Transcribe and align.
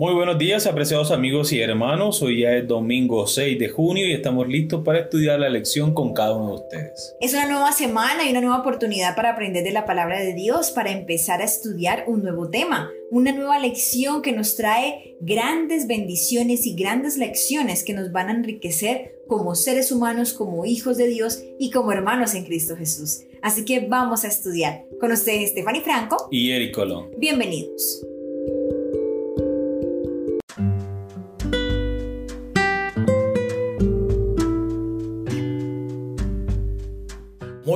Muy 0.00 0.14
buenos 0.14 0.38
días, 0.38 0.66
apreciados 0.66 1.10
amigos 1.10 1.52
y 1.52 1.60
hermanos. 1.60 2.22
Hoy 2.22 2.40
ya 2.40 2.56
es 2.56 2.66
domingo 2.66 3.26
6 3.26 3.58
de 3.58 3.68
junio 3.68 4.08
y 4.08 4.12
estamos 4.12 4.48
listos 4.48 4.82
para 4.82 5.00
estudiar 5.00 5.38
la 5.38 5.50
lección 5.50 5.92
con 5.92 6.14
cada 6.14 6.34
uno 6.34 6.48
de 6.48 6.54
ustedes. 6.54 7.16
Es 7.20 7.34
una 7.34 7.44
nueva 7.44 7.70
semana 7.72 8.26
y 8.26 8.30
una 8.30 8.40
nueva 8.40 8.60
oportunidad 8.60 9.14
para 9.14 9.32
aprender 9.32 9.62
de 9.62 9.72
la 9.72 9.84
palabra 9.84 10.18
de 10.18 10.32
Dios, 10.32 10.70
para 10.70 10.90
empezar 10.90 11.42
a 11.42 11.44
estudiar 11.44 12.04
un 12.06 12.22
nuevo 12.22 12.48
tema, 12.48 12.90
una 13.10 13.32
nueva 13.32 13.58
lección 13.58 14.22
que 14.22 14.32
nos 14.32 14.56
trae 14.56 15.18
grandes 15.20 15.86
bendiciones 15.86 16.64
y 16.64 16.74
grandes 16.74 17.18
lecciones 17.18 17.84
que 17.84 17.92
nos 17.92 18.10
van 18.10 18.30
a 18.30 18.32
enriquecer 18.32 19.20
como 19.28 19.54
seres 19.54 19.92
humanos, 19.92 20.32
como 20.32 20.64
hijos 20.64 20.96
de 20.96 21.08
Dios 21.08 21.42
y 21.58 21.70
como 21.70 21.92
hermanos 21.92 22.34
en 22.34 22.46
Cristo 22.46 22.74
Jesús. 22.74 23.24
Así 23.42 23.66
que 23.66 23.80
vamos 23.80 24.24
a 24.24 24.28
estudiar. 24.28 24.86
Con 24.98 25.12
ustedes, 25.12 25.50
Stephanie 25.50 25.82
Franco 25.82 26.26
y 26.30 26.52
Eric 26.52 26.74
Colón. 26.74 27.10
Bienvenidos. 27.18 28.02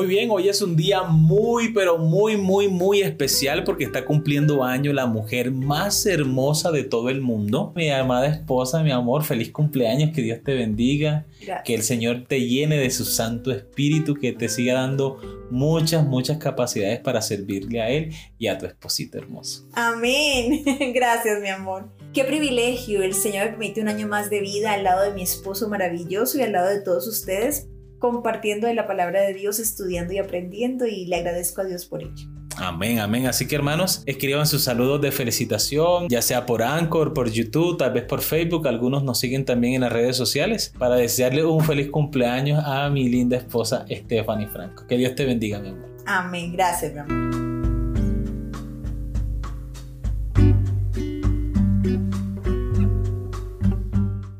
Muy 0.05 0.17
bien, 0.17 0.31
hoy 0.31 0.51
es 0.51 0.61
un 0.61 0.77
día 0.77 1.03
muy, 1.03 1.73
pero 1.73 1.97
muy, 1.97 2.37
muy, 2.37 2.69
muy 2.69 3.01
especial 3.01 3.65
porque 3.65 3.85
está 3.85 4.05
cumpliendo 4.05 4.63
año 4.63 4.93
la 4.93 5.07
mujer 5.07 5.51
más 5.51 6.05
hermosa 6.05 6.71
de 6.71 6.85
todo 6.85 7.09
el 7.09 7.23
mundo. 7.23 7.73
Mi 7.75 7.89
amada 7.89 8.27
esposa, 8.27 8.83
mi 8.83 8.91
amor, 8.91 9.25
feliz 9.25 9.51
cumpleaños, 9.51 10.11
que 10.15 10.21
Dios 10.21 10.41
te 10.45 10.53
bendiga, 10.53 11.25
que 11.65 11.75
el 11.75 11.83
Señor 11.83 12.25
te 12.29 12.47
llene 12.47 12.77
de 12.77 12.91
su 12.91 13.07
Santo 13.07 13.51
Espíritu, 13.51 14.15
que 14.15 14.35
te 14.35 14.51
siga 14.51 14.75
dando 14.75 15.17
muchas, 15.51 16.05
muchas 16.05 16.37
capacidades 16.37 17.01
para 17.01 17.23
servirle 17.23 17.81
a 17.81 17.89
Él 17.89 18.13
y 18.39 18.49
a 18.49 18.59
tu 18.59 18.67
esposito 18.67 19.17
hermoso. 19.17 19.67
Amén. 19.73 20.65
Gracias, 20.95 21.41
mi 21.41 21.49
amor. 21.49 21.89
Qué 22.13 22.25
privilegio, 22.25 23.03
el 23.03 23.15
Señor 23.15 23.45
me 23.47 23.51
permite 23.53 23.81
un 23.81 23.89
año 23.89 24.07
más 24.07 24.29
de 24.29 24.43
vida 24.43 24.75
al 24.75 24.85
lado 24.85 25.03
de 25.03 25.15
mi 25.15 25.23
esposo 25.23 25.71
maravilloso 25.71 26.39
y 26.39 26.43
al 26.43 26.53
lado 26.53 26.69
de 26.69 26.83
todos 26.83 27.09
ustedes 27.09 27.69
compartiendo 28.05 28.67
de 28.67 28.75
la 28.75 28.87
palabra 28.87 29.23
de 29.23 29.33
Dios, 29.33 29.59
estudiando 29.59 30.13
y 30.13 30.19
aprendiendo 30.19 30.87
y 30.87 31.07
le 31.07 31.17
agradezco 31.17 31.63
a 31.63 31.65
Dios 31.65 31.87
por 31.87 32.03
ello. 32.03 32.29
Amén, 32.59 32.99
amén. 32.99 33.27
Así 33.27 33.49
que 33.49 33.55
hermanos, 33.55 34.03
escriban 34.05 34.47
sus 34.47 34.63
saludos 34.63 35.01
de 35.01 35.11
felicitación, 35.11 36.11
ya 36.11 36.21
sea 36.21 36.45
por 36.45 36.63
Anchor, 36.63 37.15
por 37.15 37.31
YouTube, 37.31 37.79
tal 37.79 37.95
vez 37.95 38.05
por 38.05 38.21
Facebook. 38.21 38.69
Algunos 38.69 39.05
nos 39.05 39.19
siguen 39.19 39.47
también 39.47 39.73
en 39.73 39.81
las 39.81 39.91
redes 39.91 40.19
sociales 40.19 40.75
para 40.79 40.97
desearle 40.97 41.47
un 41.47 41.65
feliz 41.65 41.91
cumpleaños 41.91 42.63
a 42.67 42.91
mi 42.91 43.09
linda 43.09 43.39
esposa 43.39 43.87
Stephanie 43.91 44.49
Franco. 44.49 44.87
Que 44.87 44.99
Dios 44.99 45.15
te 45.15 45.25
bendiga, 45.25 45.59
mi 45.59 45.71
amor. 45.71 45.89
Amén. 46.05 46.53
Gracias, 46.53 46.93
mi 46.93 46.99
amor. 46.99 47.55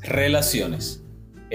Relaciones 0.01 1.04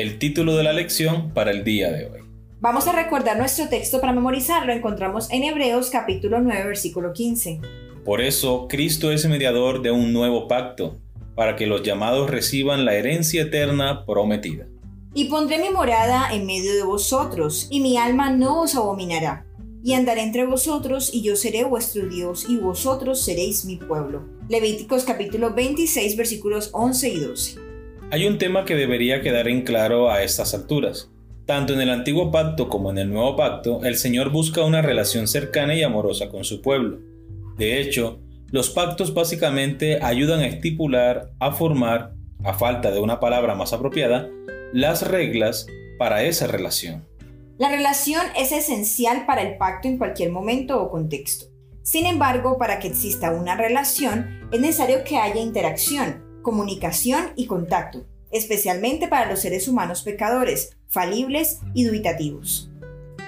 el 0.01 0.19
título 0.19 0.57
de 0.57 0.65
la 0.65 0.73
lección 0.73 1.31
para 1.35 1.51
el 1.51 1.63
día 1.63 1.93
de 1.93 2.07
hoy. 2.07 2.21
Vamos 2.59 2.87
a 2.87 2.93
recordar 2.93 3.37
nuestro 3.37 3.69
texto 3.69 4.01
para 4.01 4.15
memorizarlo. 4.15 4.73
Encontramos 4.73 5.31
en 5.31 5.45
Hebreos 5.45 5.91
capítulo 5.91 6.41
9, 6.41 6.65
versículo 6.65 7.13
15. 7.13 7.61
Por 8.03 8.23
eso 8.23 8.67
Cristo 8.67 9.13
es 9.13 9.29
mediador 9.29 9.83
de 9.83 9.91
un 9.91 10.15
nuevo 10.15 10.49
pacto, 10.49 10.99
para 11.35 11.55
que 11.55 11.67
los 11.67 11.83
llamados 11.83 12.31
reciban 12.31 12.87
la 12.87 12.95
herencia 12.95 13.43
eterna 13.43 14.07
prometida. 14.07 14.67
Y 15.13 15.27
pondré 15.27 15.59
mi 15.59 15.69
morada 15.69 16.33
en 16.33 16.47
medio 16.47 16.75
de 16.75 16.83
vosotros, 16.83 17.69
y 17.71 17.81
mi 17.81 17.99
alma 17.99 18.31
no 18.31 18.63
os 18.63 18.75
abominará. 18.77 19.45
Y 19.85 19.93
andaré 19.93 20.23
entre 20.23 20.47
vosotros, 20.47 21.11
y 21.13 21.21
yo 21.21 21.37
seré 21.37 21.65
vuestro 21.65 22.07
Dios, 22.09 22.47
y 22.49 22.57
vosotros 22.57 23.21
seréis 23.21 23.67
mi 23.67 23.77
pueblo. 23.77 24.27
Levíticos 24.49 25.05
capítulo 25.05 25.53
26, 25.53 26.17
versículos 26.17 26.71
11 26.73 27.09
y 27.11 27.21
12. 27.21 27.70
Hay 28.13 28.27
un 28.27 28.39
tema 28.39 28.65
que 28.65 28.75
debería 28.75 29.21
quedar 29.21 29.47
en 29.47 29.63
claro 29.63 30.11
a 30.11 30.25
estas 30.25 30.53
alturas. 30.53 31.13
Tanto 31.47 31.75
en 31.75 31.81
el 31.81 31.91
antiguo 31.91 32.33
pacto 32.33 32.69
como 32.69 32.91
en 32.91 32.99
el 32.99 33.09
nuevo 33.09 33.37
pacto, 33.37 33.85
el 33.85 33.97
Señor 33.97 34.31
busca 34.31 34.65
una 34.65 34.83
relación 34.83 35.29
cercana 35.29 35.77
y 35.77 35.85
amorosa 35.85 36.29
con 36.29 36.43
su 36.43 36.61
pueblo. 36.61 36.99
De 37.57 37.81
hecho, 37.81 38.19
los 38.51 38.71
pactos 38.71 39.15
básicamente 39.15 40.03
ayudan 40.03 40.41
a 40.41 40.49
estipular, 40.49 41.31
a 41.39 41.53
formar, 41.53 42.15
a 42.43 42.53
falta 42.53 42.91
de 42.91 42.99
una 42.99 43.21
palabra 43.21 43.55
más 43.55 43.73
apropiada, 43.73 44.29
las 44.73 45.07
reglas 45.07 45.69
para 45.97 46.25
esa 46.25 46.49
relación. 46.49 47.07
La 47.59 47.71
relación 47.71 48.23
es 48.37 48.51
esencial 48.51 49.25
para 49.25 49.43
el 49.43 49.57
pacto 49.57 49.87
en 49.87 49.99
cualquier 49.99 50.33
momento 50.33 50.83
o 50.83 50.91
contexto. 50.91 51.47
Sin 51.83 52.07
embargo, 52.07 52.59
para 52.59 52.81
que 52.81 52.89
exista 52.89 53.31
una 53.31 53.55
relación, 53.55 54.49
es 54.51 54.61
necesario 54.61 55.05
que 55.05 55.17
haya 55.17 55.41
interacción, 55.41 56.30
comunicación 56.43 57.33
y 57.37 57.47
contacto, 57.47 58.05
especialmente 58.31 59.09
para 59.09 59.29
los 59.29 59.41
seres 59.41 59.69
humanos 59.69 60.03
pecadores, 60.03 60.77
falibles 60.89 61.61
y 61.75 61.85
dubitativos. 61.85 62.71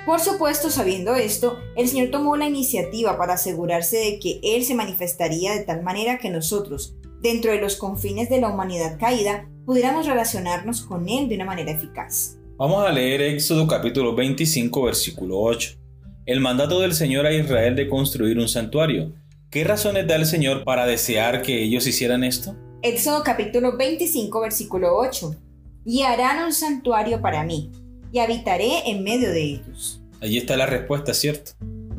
Por 0.04 0.18
supuesto, 0.18 0.68
sabiendo 0.68 1.14
esto, 1.14 1.58
el 1.76 1.86
Señor 1.86 2.10
tomó 2.10 2.36
la 2.36 2.48
iniciativa 2.48 3.16
para 3.16 3.34
asegurarse 3.34 3.98
de 3.98 4.18
que 4.18 4.40
Él 4.42 4.64
se 4.64 4.74
manifestaría 4.74 5.52
de 5.52 5.64
tal 5.64 5.82
manera 5.82 6.18
que 6.18 6.28
nosotros, 6.28 6.96
dentro 7.20 7.52
de 7.52 7.60
los 7.60 7.76
confines 7.76 8.28
de 8.28 8.40
la 8.40 8.48
humanidad 8.48 8.98
caída, 8.98 9.48
pudiéramos 9.64 10.06
relacionarnos 10.06 10.82
con 10.82 11.08
Él 11.08 11.28
de 11.28 11.36
una 11.36 11.44
manera 11.44 11.70
eficaz. 11.70 12.36
Vamos 12.56 12.84
a 12.84 12.90
leer 12.90 13.22
Éxodo 13.22 13.66
capítulo 13.68 14.14
25 14.14 14.82
versículo 14.82 15.40
8. 15.40 15.78
El 16.26 16.40
mandato 16.40 16.80
del 16.80 16.94
Señor 16.94 17.26
a 17.26 17.32
Israel 17.32 17.76
de 17.76 17.88
construir 17.88 18.38
un 18.38 18.48
santuario. 18.48 19.12
¿Qué 19.50 19.64
razones 19.64 20.06
da 20.08 20.16
el 20.16 20.26
Señor 20.26 20.64
para 20.64 20.86
desear 20.86 21.42
que 21.42 21.62
ellos 21.62 21.86
hicieran 21.86 22.24
esto? 22.24 22.56
Éxodo 22.84 23.22
capítulo 23.22 23.76
25 23.76 24.40
versículo 24.40 24.96
8. 24.96 25.36
Y 25.84 26.02
harán 26.02 26.44
un 26.44 26.52
santuario 26.52 27.20
para 27.20 27.44
mí, 27.44 27.70
y 28.10 28.18
habitaré 28.18 28.90
en 28.90 29.04
medio 29.04 29.30
de 29.30 29.40
ellos. 29.40 30.02
Allí 30.20 30.36
está 30.36 30.56
la 30.56 30.66
respuesta, 30.66 31.14
¿cierto? 31.14 31.52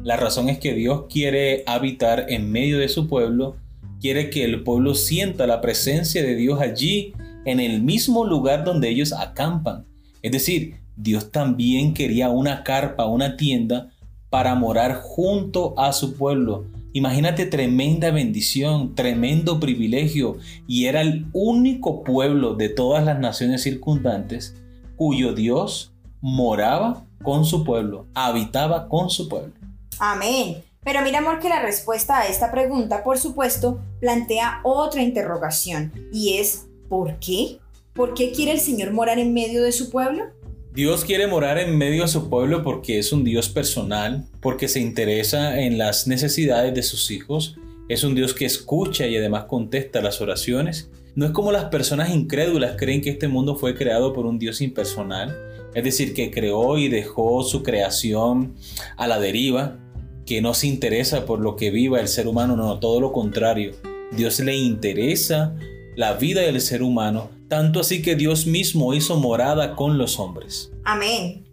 La 0.03 0.17
razón 0.17 0.49
es 0.49 0.59
que 0.59 0.73
Dios 0.73 1.05
quiere 1.09 1.63
habitar 1.67 2.25
en 2.27 2.51
medio 2.51 2.79
de 2.79 2.89
su 2.89 3.07
pueblo, 3.07 3.55
quiere 4.01 4.29
que 4.29 4.43
el 4.43 4.63
pueblo 4.63 4.93
sienta 4.93 5.47
la 5.47 5.61
presencia 5.61 6.21
de 6.21 6.35
Dios 6.35 6.59
allí, 6.59 7.13
en 7.45 7.61
el 7.61 7.81
mismo 7.81 8.25
lugar 8.25 8.65
donde 8.65 8.89
ellos 8.89 9.13
acampan. 9.13 9.85
Es 10.21 10.33
decir, 10.33 10.81
Dios 10.97 11.31
también 11.31 11.93
quería 11.93 12.29
una 12.29 12.65
carpa, 12.65 13.05
una 13.05 13.37
tienda, 13.37 13.89
para 14.29 14.53
morar 14.55 14.95
junto 15.01 15.79
a 15.79 15.93
su 15.93 16.17
pueblo, 16.17 16.65
Imagínate 16.93 17.47
tremenda 17.47 18.11
bendición, 18.11 18.93
tremendo 18.93 19.59
privilegio, 19.59 20.37
y 20.67 20.85
era 20.85 21.01
el 21.01 21.25
único 21.33 22.03
pueblo 22.03 22.53
de 22.53 22.69
todas 22.69 23.03
las 23.03 23.19
naciones 23.19 23.63
circundantes 23.63 24.55
cuyo 24.95 25.33
Dios 25.33 25.91
moraba 26.21 27.05
con 27.23 27.45
su 27.45 27.63
pueblo, 27.63 28.05
habitaba 28.13 28.87
con 28.87 29.09
su 29.09 29.27
pueblo. 29.27 29.53
Amén. 29.97 30.63
Pero 30.83 31.01
mira, 31.01 31.19
amor, 31.19 31.39
que 31.39 31.49
la 31.49 31.61
respuesta 31.61 32.19
a 32.19 32.27
esta 32.27 32.51
pregunta, 32.51 33.03
por 33.03 33.17
supuesto, 33.17 33.81
plantea 33.99 34.59
otra 34.63 35.01
interrogación, 35.01 35.91
y 36.11 36.37
es 36.37 36.67
¿por 36.89 37.17
qué? 37.19 37.57
¿Por 37.93 38.13
qué 38.13 38.31
quiere 38.31 38.51
el 38.51 38.59
Señor 38.59 38.91
morar 38.91 39.17
en 39.17 39.33
medio 39.33 39.63
de 39.63 39.71
su 39.71 39.89
pueblo? 39.89 40.25
Dios 40.73 41.05
quiere 41.05 41.27
morar 41.27 41.59
en 41.59 41.77
medio 41.77 42.01
de 42.01 42.07
su 42.07 42.31
pueblo 42.31 42.63
porque 42.63 42.97
es 42.97 43.13
un 43.13 43.23
Dios 43.23 43.47
personal, 43.47 44.25
porque 44.41 44.67
se 44.67 44.79
interesa 44.79 45.61
en 45.61 45.77
las 45.77 46.07
necesidades 46.07 46.73
de 46.73 46.81
sus 46.81 47.11
hijos, 47.11 47.57
es 47.89 48.03
un 48.03 48.15
Dios 48.15 48.33
que 48.33 48.45
escucha 48.45 49.05
y 49.05 49.15
además 49.15 49.43
contesta 49.43 50.01
las 50.01 50.19
oraciones. 50.19 50.89
No 51.13 51.27
es 51.27 51.31
como 51.31 51.51
las 51.51 51.65
personas 51.65 52.09
incrédulas 52.09 52.75
creen 52.75 53.01
que 53.01 53.11
este 53.11 53.27
mundo 53.27 53.55
fue 53.55 53.75
creado 53.75 54.13
por 54.13 54.25
un 54.25 54.39
Dios 54.39 54.61
impersonal, 54.61 55.37
es 55.75 55.83
decir, 55.83 56.15
que 56.15 56.31
creó 56.31 56.79
y 56.79 56.89
dejó 56.89 57.43
su 57.43 57.61
creación 57.61 58.55
a 58.97 59.07
la 59.07 59.19
deriva, 59.19 59.77
que 60.25 60.41
no 60.41 60.55
se 60.55 60.65
interesa 60.65 61.27
por 61.27 61.39
lo 61.39 61.55
que 61.55 61.69
viva 61.69 61.99
el 61.99 62.07
ser 62.07 62.27
humano, 62.27 62.55
no, 62.55 62.79
todo 62.79 62.99
lo 62.99 63.11
contrario. 63.11 63.73
Dios 64.11 64.39
le 64.39 64.55
interesa 64.55 65.55
la 65.95 66.13
vida 66.13 66.41
del 66.41 66.59
ser 66.61 66.83
humano 66.83 67.29
tanto 67.53 67.81
así 67.81 68.01
que 68.01 68.15
Dios 68.15 68.47
mismo 68.47 68.95
hizo 68.95 69.15
morada 69.17 69.75
con 69.75 69.99
los 69.99 70.19
hombres. 70.19 70.71
Amén. 70.85 71.47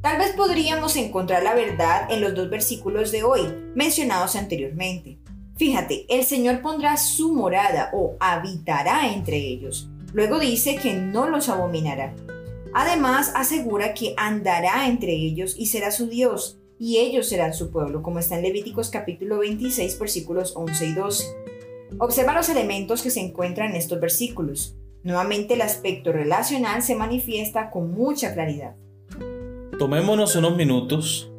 Tal 0.00 0.16
vez 0.16 0.30
podríamos 0.36 0.94
encontrar 0.94 1.42
la 1.42 1.56
verdad 1.56 2.08
en 2.08 2.20
los 2.20 2.36
dos 2.36 2.48
versículos 2.48 3.10
de 3.10 3.24
hoy, 3.24 3.40
mencionados 3.74 4.36
anteriormente. 4.36 5.18
Fíjate, 5.56 6.06
el 6.08 6.22
Señor 6.22 6.62
pondrá 6.62 6.96
su 6.96 7.34
morada 7.34 7.90
o 7.92 8.16
habitará 8.20 9.12
entre 9.12 9.38
ellos. 9.38 9.88
Luego 10.12 10.38
dice 10.38 10.76
que 10.76 10.94
no 10.94 11.28
los 11.28 11.48
abominará. 11.48 12.14
Además, 12.72 13.32
asegura 13.34 13.94
que 13.94 14.14
andará 14.16 14.86
entre 14.86 15.14
ellos 15.14 15.56
y 15.58 15.66
será 15.66 15.90
su 15.90 16.06
Dios, 16.06 16.60
y 16.78 16.98
ellos 16.98 17.26
serán 17.26 17.54
su 17.54 17.72
pueblo, 17.72 18.04
como 18.04 18.20
está 18.20 18.36
en 18.36 18.42
Levíticos 18.42 18.88
capítulo 18.90 19.38
26, 19.38 19.98
versículos 19.98 20.52
11 20.54 20.86
y 20.86 20.92
12. 20.92 21.24
Observa 22.00 22.32
los 22.32 22.48
elementos 22.48 23.02
que 23.02 23.10
se 23.10 23.20
encuentran 23.20 23.70
en 23.70 23.76
estos 23.76 24.00
versículos. 24.00 24.76
Nuevamente 25.02 25.54
el 25.54 25.62
aspecto 25.62 26.12
relacional 26.12 26.82
se 26.82 26.94
manifiesta 26.94 27.70
con 27.70 27.90
mucha 27.92 28.34
claridad. 28.34 28.76
Tomémonos 29.78 30.36
unos 30.36 30.56
minutos, 30.56 31.30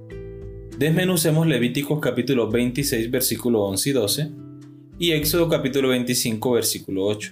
desmenucemos 0.77 1.47
Levíticos 1.47 1.99
capítulo 2.01 2.49
26 2.49 3.09
versículo 3.09 3.63
11 3.63 3.89
y 3.89 3.93
12 3.93 4.31
y 4.97 5.11
Éxodo 5.11 5.47
capítulo 5.47 5.89
25 5.89 6.51
versículo 6.51 7.05
8. 7.05 7.31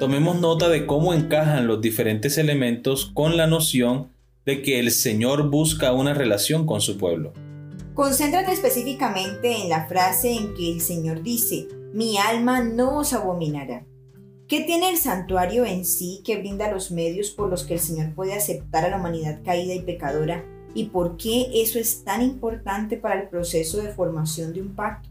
Tomemos 0.00 0.40
nota 0.40 0.68
de 0.68 0.84
cómo 0.84 1.14
encajan 1.14 1.68
los 1.68 1.80
diferentes 1.80 2.38
elementos 2.38 3.12
con 3.14 3.36
la 3.36 3.46
noción 3.46 4.08
de 4.44 4.62
que 4.62 4.80
el 4.80 4.90
Señor 4.90 5.48
busca 5.48 5.92
una 5.92 6.12
relación 6.12 6.66
con 6.66 6.80
su 6.80 6.98
pueblo. 6.98 7.32
Concéntrate 7.96 8.52
específicamente 8.52 9.62
en 9.62 9.70
la 9.70 9.86
frase 9.86 10.30
en 10.30 10.52
que 10.52 10.70
el 10.70 10.82
Señor 10.82 11.22
dice, 11.22 11.66
mi 11.94 12.18
alma 12.18 12.62
no 12.62 12.98
os 12.98 13.14
abominará. 13.14 13.86
¿Qué 14.46 14.60
tiene 14.60 14.90
el 14.90 14.98
santuario 14.98 15.64
en 15.64 15.86
sí 15.86 16.20
que 16.22 16.36
brinda 16.36 16.70
los 16.70 16.90
medios 16.90 17.30
por 17.30 17.48
los 17.48 17.64
que 17.64 17.72
el 17.72 17.80
Señor 17.80 18.14
puede 18.14 18.34
aceptar 18.34 18.84
a 18.84 18.90
la 18.90 18.98
humanidad 18.98 19.40
caída 19.42 19.72
y 19.72 19.80
pecadora? 19.80 20.44
¿Y 20.74 20.84
por 20.84 21.16
qué 21.16 21.46
eso 21.54 21.78
es 21.78 22.04
tan 22.04 22.20
importante 22.20 22.98
para 22.98 23.18
el 23.18 23.30
proceso 23.30 23.78
de 23.78 23.88
formación 23.88 24.52
de 24.52 24.60
un 24.60 24.74
pacto? 24.74 25.08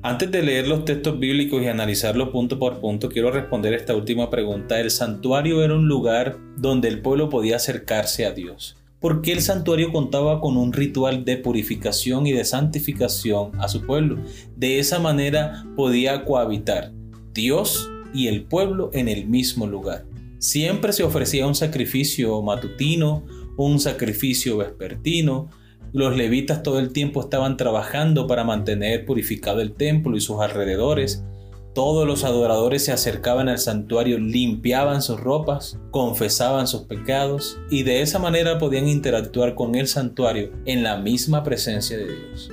Antes 0.00 0.30
de 0.30 0.42
leer 0.42 0.66
los 0.66 0.86
textos 0.86 1.20
bíblicos 1.20 1.62
y 1.62 1.68
analizarlos 1.68 2.30
punto 2.30 2.58
por 2.58 2.80
punto, 2.80 3.10
quiero 3.10 3.30
responder 3.30 3.74
esta 3.74 3.94
última 3.94 4.30
pregunta. 4.30 4.80
El 4.80 4.90
santuario 4.90 5.62
era 5.62 5.74
un 5.74 5.86
lugar 5.86 6.38
donde 6.56 6.88
el 6.88 7.02
pueblo 7.02 7.28
podía 7.28 7.56
acercarse 7.56 8.24
a 8.24 8.32
Dios. 8.32 8.79
¿Por 9.00 9.22
qué 9.22 9.32
el 9.32 9.40
santuario 9.40 9.92
contaba 9.92 10.40
con 10.40 10.58
un 10.58 10.74
ritual 10.74 11.24
de 11.24 11.38
purificación 11.38 12.26
y 12.26 12.32
de 12.32 12.44
santificación 12.44 13.52
a 13.58 13.68
su 13.68 13.86
pueblo. 13.86 14.18
De 14.56 14.78
esa 14.78 14.98
manera 14.98 15.64
podía 15.74 16.26
cohabitar 16.26 16.92
Dios 17.32 17.88
y 18.12 18.28
el 18.28 18.44
pueblo 18.44 18.90
en 18.92 19.08
el 19.08 19.26
mismo 19.26 19.66
lugar. 19.66 20.04
Siempre 20.38 20.92
se 20.92 21.02
ofrecía 21.02 21.46
un 21.46 21.54
sacrificio 21.54 22.42
matutino, 22.42 23.24
un 23.56 23.80
sacrificio 23.80 24.58
vespertino, 24.58 25.48
los 25.92 26.16
levitas 26.16 26.62
todo 26.62 26.78
el 26.78 26.92
tiempo 26.92 27.20
estaban 27.20 27.56
trabajando 27.56 28.26
para 28.26 28.44
mantener 28.44 29.04
purificado 29.04 29.60
el 29.60 29.72
templo 29.72 30.16
y 30.16 30.20
sus 30.20 30.40
alrededores. 30.40 31.24
Todos 31.72 32.04
los 32.04 32.24
adoradores 32.24 32.84
se 32.84 32.90
acercaban 32.90 33.48
al 33.48 33.60
santuario, 33.60 34.18
limpiaban 34.18 35.02
sus 35.02 35.20
ropas, 35.20 35.78
confesaban 35.92 36.66
sus 36.66 36.82
pecados 36.82 37.60
y 37.70 37.84
de 37.84 38.02
esa 38.02 38.18
manera 38.18 38.58
podían 38.58 38.88
interactuar 38.88 39.54
con 39.54 39.76
el 39.76 39.86
santuario 39.86 40.50
en 40.64 40.82
la 40.82 40.96
misma 40.96 41.44
presencia 41.44 41.96
de 41.96 42.06
Dios. 42.06 42.50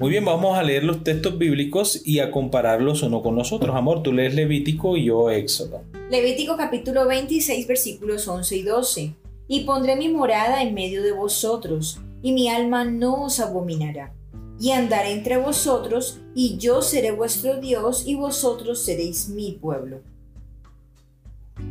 Muy 0.00 0.10
bien, 0.10 0.24
vamos 0.24 0.58
a 0.58 0.64
leer 0.64 0.82
los 0.82 1.04
textos 1.04 1.38
bíblicos 1.38 2.02
y 2.04 2.18
a 2.18 2.32
compararlos 2.32 3.04
uno 3.04 3.22
con 3.22 3.36
los 3.36 3.52
otros. 3.52 3.76
Amor, 3.76 4.02
tú 4.02 4.12
lees 4.12 4.34
Levítico 4.34 4.96
y 4.96 5.04
yo 5.04 5.30
Éxodo. 5.30 5.82
Levítico 6.10 6.56
capítulo 6.56 7.06
26 7.06 7.68
versículos 7.68 8.26
11 8.26 8.56
y 8.56 8.62
12. 8.62 9.14
Y 9.48 9.60
pondré 9.60 9.96
mi 9.96 10.08
morada 10.08 10.62
en 10.62 10.74
medio 10.74 11.02
de 11.02 11.12
vosotros, 11.12 12.00
y 12.22 12.32
mi 12.32 12.48
alma 12.48 12.84
no 12.84 13.24
os 13.24 13.40
abominará. 13.40 14.12
Y 14.58 14.70
andaré 14.70 15.12
entre 15.12 15.36
vosotros, 15.36 16.20
y 16.34 16.56
yo 16.56 16.82
seré 16.82 17.10
vuestro 17.10 17.60
Dios, 17.60 18.06
y 18.06 18.14
vosotros 18.14 18.82
seréis 18.82 19.28
mi 19.28 19.52
pueblo. 19.52 20.00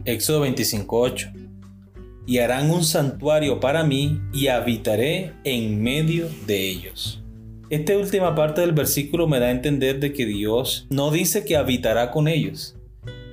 Éxodo 0.06 0.42
25:8. 0.42 1.34
Y 2.28 2.40
harán 2.40 2.72
un 2.72 2.84
santuario 2.84 3.60
para 3.60 3.84
mí, 3.84 4.20
y 4.34 4.48
habitaré 4.48 5.34
en 5.44 5.82
medio 5.82 6.28
de 6.48 6.70
ellos. 6.70 7.22
Esta 7.70 7.98
última 7.98 8.36
parte 8.36 8.62
del 8.62 8.74
versículo 8.74 9.28
me 9.28 9.40
da 9.40 9.48
a 9.48 9.52
entender 9.52 10.00
de 10.00 10.14
que 10.14 10.26
Dios 10.28 10.86
no 10.90 11.10
dice 11.10 11.46
que 11.46 11.58
habitará 11.58 12.12
con 12.12 12.28
ellos, 12.28 12.76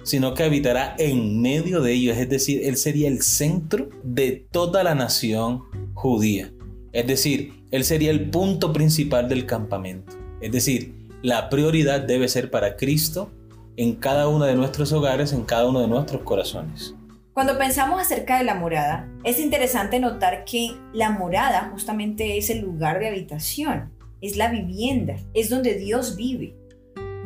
sino 0.03 0.35
que 0.35 0.45
habitará 0.45 0.95
en 0.99 1.41
medio 1.41 1.81
de 1.81 1.93
ellos, 1.93 2.17
es 2.17 2.29
decir, 2.29 2.63
Él 2.65 2.77
sería 2.77 3.09
el 3.09 3.23
centro 3.23 3.89
de 4.03 4.47
toda 4.51 4.83
la 4.83 4.95
nación 4.95 5.65
judía. 5.95 6.53
Es 6.93 7.07
decir, 7.07 7.65
Él 7.71 7.85
sería 7.85 8.11
el 8.11 8.31
punto 8.31 8.73
principal 8.73 9.29
del 9.29 9.47
campamento. 9.47 10.13
Es 10.41 10.53
decir, 10.53 10.95
la 11.23 11.49
prioridad 11.49 12.01
debe 12.01 12.29
ser 12.29 12.51
para 12.51 12.77
Cristo 12.77 13.31
en 13.77 13.95
cada 13.95 14.29
uno 14.29 14.45
de 14.45 14.55
nuestros 14.55 14.93
hogares, 14.93 15.33
en 15.33 15.45
cada 15.45 15.67
uno 15.67 15.81
de 15.81 15.89
nuestros 15.89 16.23
corazones. 16.23 16.95
Cuando 17.33 17.57
pensamos 17.57 18.01
acerca 18.01 18.39
de 18.39 18.45
la 18.45 18.55
morada, 18.55 19.09
es 19.25 19.41
interesante 19.41 19.99
notar 20.01 20.45
que 20.45 20.73
la 20.93 21.11
morada 21.11 21.71
justamente 21.73 22.37
es 22.37 22.51
el 22.51 22.61
lugar 22.61 22.99
de 22.99 23.09
habitación 23.09 23.91
es 24.23 24.37
la 24.37 24.49
vivienda, 24.49 25.17
es 25.35 25.51
donde 25.51 25.75
Dios 25.75 26.17
vive. 26.17 26.57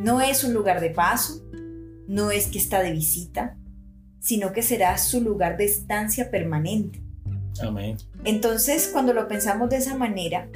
No 0.01 0.19
es 0.19 0.43
un 0.43 0.53
lugar 0.53 0.81
de 0.81 0.89
paso, 0.89 1.41
no 2.07 2.31
es 2.31 2.47
que 2.47 2.57
está 2.57 2.81
de 2.81 2.91
visita, 2.91 3.57
sino 4.19 4.53
que 4.53 4.63
será 4.63 4.97
su 4.97 5.21
lugar 5.21 5.57
de 5.57 5.65
estancia 5.65 6.31
permanente. 6.31 7.01
Amén. 7.61 7.97
Entonces, 8.23 8.89
cuando 8.91 9.13
lo 9.13 9.27
pensamos 9.27 9.69
de 9.69 9.77
esa 9.77 9.95
manera, 9.95 10.49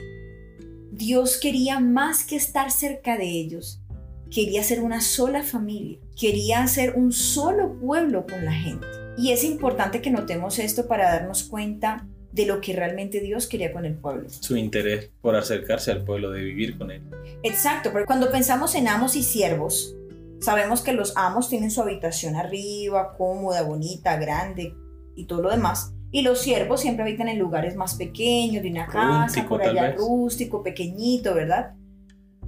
Dios 0.92 1.38
quería 1.38 1.80
más 1.80 2.26
que 2.26 2.36
estar 2.36 2.72
cerca 2.72 3.18
de 3.18 3.26
ellos, 3.26 3.82
quería 4.30 4.64
ser 4.64 4.82
una 4.82 5.02
sola 5.02 5.44
familia, 5.44 6.00
quería 6.20 6.66
ser 6.68 6.96
un 6.96 7.12
solo 7.12 7.80
pueblo 7.80 8.26
con 8.26 8.46
la 8.46 8.54
gente. 8.54 8.88
Y 9.18 9.32
es 9.32 9.44
importante 9.44 10.02
que 10.02 10.12
notemos 10.12 10.60
esto 10.60 10.88
para 10.88 11.12
darnos 11.12 11.44
cuenta 11.44 12.08
de 12.32 12.46
lo 12.46 12.62
que 12.62 12.74
realmente 12.74 13.20
Dios 13.20 13.48
quería 13.48 13.74
con 13.74 13.86
el 13.86 13.96
pueblo. 13.96 14.30
Su 14.30 14.56
interés 14.56 15.10
por 15.22 15.36
acercarse 15.36 15.92
al 15.92 16.04
pueblo, 16.04 16.32
de 16.32 16.42
vivir 16.42 16.78
con 16.78 16.92
él. 16.92 17.02
Exacto, 17.44 17.92
pero 17.92 18.06
cuando 18.06 18.32
pensamos 18.32 18.74
en 18.76 18.88
amos 18.88 19.16
y 19.16 19.24
siervos, 19.24 19.96
sabemos 20.42 20.82
que 20.82 20.94
los 20.94 21.16
amos 21.16 21.50
tienen 21.50 21.72
su 21.72 21.82
habitación 21.82 22.36
arriba, 22.36 23.16
cómoda, 23.18 23.64
bonita, 23.64 24.18
grande 24.18 24.76
y 25.16 25.26
todo 25.26 25.42
lo 25.42 25.50
demás. 25.50 25.94
Y 26.12 26.24
los 26.24 26.42
siervos 26.42 26.82
siempre 26.82 27.04
habitan 27.04 27.30
en 27.30 27.40
lugares 27.40 27.76
más 27.76 27.96
pequeños, 27.96 28.64
de 28.64 28.70
una 28.70 28.88
casa, 28.88 29.48
por 29.48 29.62
allá 29.62 29.94
rústico, 29.94 30.62
pequeñito, 30.62 31.34
¿verdad? 31.34 31.74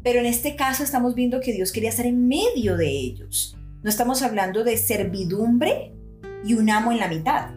Pero 0.03 0.19
en 0.19 0.25
este 0.25 0.57
caso 0.57 0.83
estamos 0.83 1.15
viendo 1.15 1.39
que 1.39 1.53
Dios 1.53 1.71
quería 1.71 1.89
estar 1.89 2.05
en 2.05 2.27
medio 2.27 2.75
de 2.75 2.89
ellos. 2.89 3.57
No 3.83 3.89
estamos 3.89 4.21
hablando 4.21 4.65
de 4.65 4.75
servidumbre 4.75 5.93
y 6.43 6.55
un 6.55 6.69
amo 6.69 6.91
en 6.91 6.99
la 6.99 7.07
mitad 7.07 7.51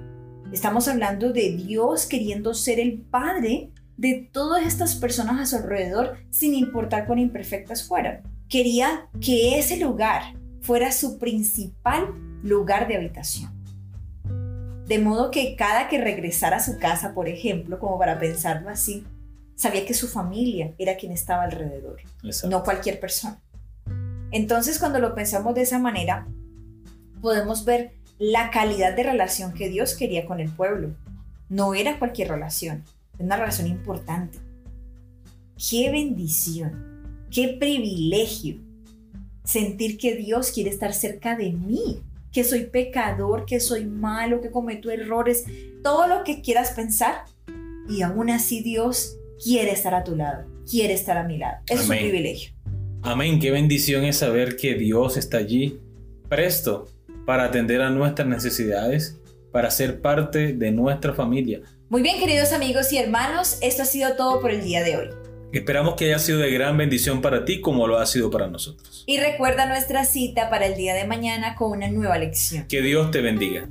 Estamos 0.53 0.87
hablando 0.87 1.33
de 1.33 1.51
Dios 1.57 2.07
queriendo 2.07 2.55
ser 2.55 2.79
el 2.79 3.01
Padre 3.01 3.73
de 3.97 4.29
todas 4.33 4.65
estas 4.65 4.95
personas 4.95 5.41
a 5.41 5.47
su 5.47 5.57
alrededor, 5.57 6.19
sin 6.31 6.55
importar 6.55 7.07
cuán 7.07 7.19
imperfectas 7.19 7.87
fueran. 7.87 8.23
Quería 8.49 9.09
que 9.21 9.59
ese 9.59 9.77
lugar 9.77 10.35
fuera 10.61 10.93
su 10.93 11.19
principal 11.19 12.15
lugar 12.43 12.87
de 12.87 12.97
habitación. 12.97 13.53
De 14.87 15.01
modo 15.01 15.33
que 15.33 15.57
cada 15.57 15.89
que 15.89 16.01
regresara 16.01 16.59
a 16.59 16.61
su 16.61 16.79
casa, 16.79 17.13
por 17.13 17.29
ejemplo, 17.29 17.81
como 17.81 17.99
para 17.99 18.21
pensarlo 18.21 18.69
así, 18.69 19.05
sabía 19.57 19.85
que 19.85 19.95
su 19.95 20.07
familia 20.07 20.75
era 20.79 20.97
quien 20.97 21.11
estaba 21.11 21.43
alrededor, 21.43 22.01
no 22.49 22.63
cualquier 22.63 23.01
persona. 23.01 23.41
Entonces, 24.31 24.79
cuando 24.79 25.01
lo 25.01 25.15
pensamos 25.15 25.55
de 25.55 25.63
esa 25.63 25.81
manera, 25.81 26.29
podemos 27.21 27.65
ver 27.65 27.95
la 28.19 28.51
calidad 28.51 28.95
de 28.95 29.03
relación 29.03 29.53
que 29.55 29.69
Dios 29.69 29.97
quería 29.97 30.25
con 30.25 30.39
el 30.39 30.51
pueblo. 30.51 30.95
No 31.49 31.75
era 31.75 31.99
cualquier 31.99 32.29
relación, 32.29 32.85
es 33.15 33.25
una 33.25 33.37
relación 33.37 33.67
importante. 33.67 34.39
Qué 35.57 35.91
bendición, 35.91 36.96
qué 37.31 37.57
privilegio 37.59 38.57
sentir 39.45 39.99
que 39.99 40.17
Dios 40.17 40.51
quiere 40.51 40.71
estar 40.71 40.93
cerca 40.93 41.37
de 41.37 41.53
mí, 41.53 42.03
que 42.33 42.45
soy 42.45 42.65
pecador, 42.67 43.47
que 43.47 43.61
soy 43.61 43.87
malo, 43.87 44.41
que 44.41 44.51
cometo 44.51 44.91
errores, 44.91 45.45
todo 45.83 46.07
lo 46.07 46.25
que 46.25 46.43
quieras 46.43 46.73
pensar. 46.73 47.25
Y 47.89 48.03
aún 48.03 48.31
así 48.31 48.63
Dios 48.63 49.17
quiere 49.43 49.71
estar 49.73 49.95
a 49.95 50.05
tu 50.05 50.17
lado, 50.17 50.47
quiere 50.69 50.95
estar 50.95 51.17
a 51.17 51.25
mi 51.25 51.39
lado. 51.39 51.59
Es 51.69 51.83
un 51.83 51.97
privilegio. 51.97 52.53
Amén, 53.03 53.39
qué 53.39 53.53
bendición 53.53 54.05
es 54.05 54.17
saber 54.17 54.57
que 54.57 54.75
Dios 54.75 55.17
está 55.17 55.39
allí, 55.39 55.79
presto 56.29 56.89
para 57.25 57.45
atender 57.45 57.81
a 57.81 57.91
nuestras 57.91 58.27
necesidades, 58.27 59.21
para 59.53 59.71
ser 59.71 60.01
parte 60.01 60.55
de 60.55 60.73
nuestra 60.73 61.15
familia. 61.15 61.61
Muy 61.89 62.03
bien, 62.03 62.19
queridos 62.19 62.53
amigos 62.53 62.93
y 62.93 62.99
hermanos, 62.99 63.59
esto 63.63 63.83
ha 63.83 63.87
sido 63.87 64.17
todo 64.17 64.41
por 64.41 64.51
el 64.51 64.65
día 64.65 64.83
de 64.83 64.97
hoy. 64.97 65.26
Esperamos 65.53 65.95
que 65.95 66.07
haya 66.07 66.19
sido 66.19 66.39
de 66.39 66.51
gran 66.51 66.77
bendición 66.77 67.23
para 67.23 67.45
ti 67.45 67.61
como 67.61 67.87
lo 67.87 67.99
ha 67.99 68.07
sido 68.07 68.31
para 68.31 68.49
nosotros. 68.49 69.05
Y 69.07 69.19
recuerda 69.19 69.67
nuestra 69.67 70.05
cita 70.05 70.51
para 70.51 70.67
el 70.67 70.75
día 70.77 70.95
de 70.95 71.07
mañana 71.07 71.55
con 71.55 71.71
una 71.71 71.89
nueva 71.89 72.19
lección. 72.19 72.67
Que 72.67 72.83
Dios 72.83 73.11
te 73.11 73.21
bendiga. 73.21 73.69